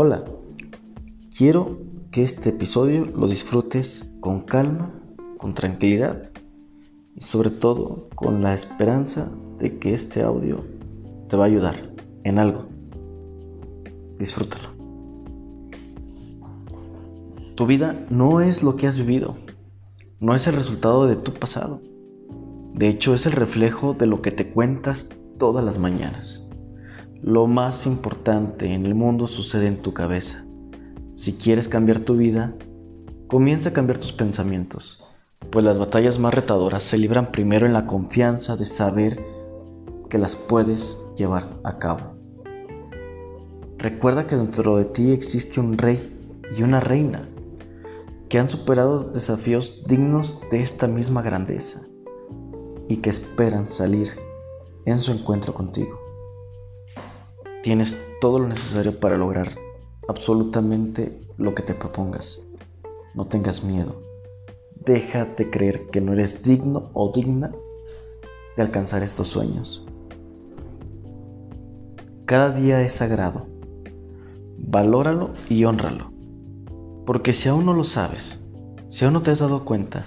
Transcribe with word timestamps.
Hola, 0.00 0.22
quiero 1.36 1.80
que 2.12 2.22
este 2.22 2.50
episodio 2.50 3.04
lo 3.04 3.26
disfrutes 3.26 4.08
con 4.20 4.42
calma, 4.42 4.94
con 5.38 5.54
tranquilidad 5.54 6.30
y 7.16 7.22
sobre 7.22 7.50
todo 7.50 8.08
con 8.14 8.40
la 8.40 8.54
esperanza 8.54 9.28
de 9.58 9.80
que 9.80 9.94
este 9.94 10.22
audio 10.22 10.64
te 11.28 11.36
va 11.36 11.46
a 11.46 11.48
ayudar 11.48 11.92
en 12.22 12.38
algo. 12.38 12.66
Disfrútalo. 14.20 14.68
Tu 17.56 17.66
vida 17.66 18.06
no 18.08 18.40
es 18.40 18.62
lo 18.62 18.76
que 18.76 18.86
has 18.86 19.00
vivido, 19.00 19.36
no 20.20 20.36
es 20.36 20.46
el 20.46 20.54
resultado 20.54 21.08
de 21.08 21.16
tu 21.16 21.32
pasado. 21.32 21.82
De 22.72 22.88
hecho, 22.88 23.16
es 23.16 23.26
el 23.26 23.32
reflejo 23.32 23.94
de 23.94 24.06
lo 24.06 24.22
que 24.22 24.30
te 24.30 24.52
cuentas 24.52 25.08
todas 25.40 25.64
las 25.64 25.78
mañanas. 25.78 26.47
Lo 27.22 27.48
más 27.48 27.84
importante 27.86 28.72
en 28.72 28.86
el 28.86 28.94
mundo 28.94 29.26
sucede 29.26 29.66
en 29.66 29.82
tu 29.82 29.92
cabeza. 29.92 30.44
Si 31.10 31.32
quieres 31.32 31.68
cambiar 31.68 31.98
tu 31.98 32.16
vida, 32.16 32.54
comienza 33.26 33.70
a 33.70 33.72
cambiar 33.72 33.98
tus 33.98 34.12
pensamientos, 34.12 35.02
pues 35.50 35.64
las 35.64 35.80
batallas 35.80 36.20
más 36.20 36.32
retadoras 36.32 36.84
se 36.84 36.96
libran 36.96 37.32
primero 37.32 37.66
en 37.66 37.72
la 37.72 37.86
confianza 37.86 38.56
de 38.56 38.66
saber 38.66 39.20
que 40.08 40.18
las 40.18 40.36
puedes 40.36 40.96
llevar 41.16 41.48
a 41.64 41.78
cabo. 41.78 42.14
Recuerda 43.78 44.28
que 44.28 44.36
dentro 44.36 44.76
de 44.76 44.84
ti 44.84 45.10
existe 45.10 45.58
un 45.58 45.76
rey 45.76 45.98
y 46.56 46.62
una 46.62 46.78
reina 46.78 47.28
que 48.28 48.38
han 48.38 48.48
superado 48.48 49.10
desafíos 49.10 49.82
dignos 49.88 50.38
de 50.52 50.62
esta 50.62 50.86
misma 50.86 51.22
grandeza 51.22 51.82
y 52.88 52.98
que 52.98 53.10
esperan 53.10 53.68
salir 53.68 54.08
en 54.86 54.98
su 54.98 55.10
encuentro 55.10 55.52
contigo. 55.52 56.07
Tienes 57.68 58.00
todo 58.22 58.38
lo 58.38 58.48
necesario 58.48 58.98
para 58.98 59.18
lograr 59.18 59.58
absolutamente 60.08 61.20
lo 61.36 61.54
que 61.54 61.62
te 61.62 61.74
propongas. 61.74 62.40
No 63.14 63.26
tengas 63.26 63.62
miedo. 63.62 64.00
Déjate 64.86 65.50
creer 65.50 65.88
que 65.92 66.00
no 66.00 66.14
eres 66.14 66.42
digno 66.42 66.88
o 66.94 67.12
digna 67.12 67.52
de 68.56 68.62
alcanzar 68.62 69.02
estos 69.02 69.28
sueños. 69.28 69.84
Cada 72.24 72.52
día 72.52 72.80
es 72.80 72.94
sagrado. 72.94 73.48
Valóralo 74.56 75.34
y 75.50 75.62
honralo. 75.66 76.10
Porque 77.04 77.34
si 77.34 77.50
aún 77.50 77.66
no 77.66 77.74
lo 77.74 77.84
sabes, 77.84 78.42
si 78.88 79.04
aún 79.04 79.12
no 79.12 79.20
te 79.20 79.30
has 79.30 79.40
dado 79.40 79.66
cuenta, 79.66 80.06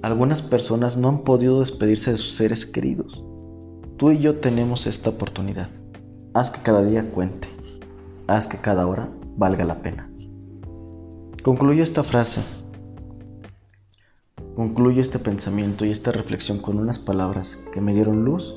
algunas 0.00 0.40
personas 0.40 0.96
no 0.96 1.10
han 1.10 1.24
podido 1.24 1.60
despedirse 1.60 2.12
de 2.12 2.16
sus 2.16 2.36
seres 2.36 2.64
queridos. 2.64 3.22
Tú 3.98 4.12
y 4.12 4.20
yo 4.20 4.40
tenemos 4.40 4.86
esta 4.86 5.10
oportunidad. 5.10 5.68
Haz 6.36 6.50
que 6.50 6.62
cada 6.62 6.82
día 6.82 7.12
cuente. 7.12 7.46
Haz 8.26 8.48
que 8.48 8.58
cada 8.58 8.88
hora 8.88 9.08
valga 9.36 9.64
la 9.64 9.82
pena. 9.82 10.10
Concluyo 11.44 11.84
esta 11.84 12.02
frase. 12.02 12.42
Concluyo 14.56 15.00
este 15.00 15.20
pensamiento 15.20 15.84
y 15.84 15.92
esta 15.92 16.10
reflexión 16.10 16.58
con 16.58 16.80
unas 16.80 16.98
palabras 16.98 17.62
que 17.72 17.80
me 17.80 17.94
dieron 17.94 18.24
luz 18.24 18.52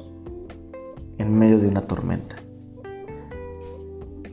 en 1.20 1.38
medio 1.38 1.60
de 1.60 1.68
una 1.68 1.82
tormenta. 1.82 2.38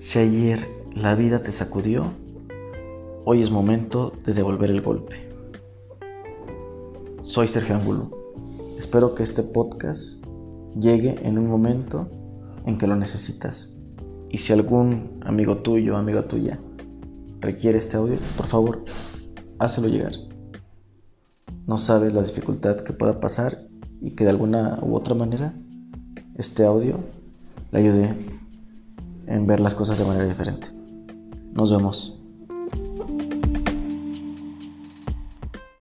Si 0.00 0.18
ayer 0.18 0.66
la 0.94 1.14
vida 1.14 1.42
te 1.42 1.52
sacudió, 1.52 2.06
hoy 3.26 3.42
es 3.42 3.50
momento 3.50 4.14
de 4.24 4.32
devolver 4.32 4.70
el 4.70 4.80
golpe. 4.80 5.16
Soy 7.20 7.48
Sergio 7.48 7.76
Angulo. 7.76 8.10
Espero 8.78 9.14
que 9.14 9.22
este 9.22 9.42
podcast 9.42 10.24
llegue 10.80 11.18
en 11.28 11.36
un 11.36 11.46
momento 11.46 12.08
en 12.64 12.78
que 12.78 12.86
lo 12.86 12.96
necesitas. 12.96 13.70
Y 14.30 14.38
si 14.38 14.52
algún 14.52 15.20
amigo 15.24 15.58
tuyo 15.58 15.94
o 15.94 15.96
amiga 15.96 16.26
tuya 16.26 16.58
requiere 17.40 17.78
este 17.78 17.96
audio, 17.96 18.18
por 18.36 18.46
favor, 18.46 18.84
hácelo 19.58 19.88
llegar. 19.88 20.12
No 21.66 21.78
sabes 21.78 22.12
la 22.12 22.22
dificultad 22.22 22.76
que 22.78 22.92
pueda 22.92 23.20
pasar 23.20 23.58
y 24.00 24.12
que 24.12 24.24
de 24.24 24.30
alguna 24.30 24.78
u 24.82 24.94
otra 24.94 25.14
manera 25.14 25.54
este 26.36 26.64
audio 26.64 26.98
le 27.72 27.78
ayude 27.78 28.14
en 29.26 29.46
ver 29.46 29.60
las 29.60 29.74
cosas 29.74 29.98
de 29.98 30.04
manera 30.04 30.26
diferente. 30.26 30.68
Nos 31.52 31.70
vemos. 31.70 32.23